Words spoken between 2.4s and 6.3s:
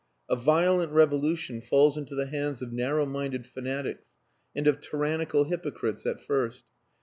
of narrow minded fanatics and of tyrannical hypocrites at